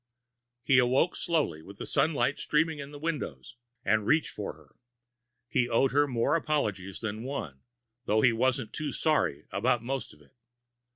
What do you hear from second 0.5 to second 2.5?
He awoke slowly, with sun light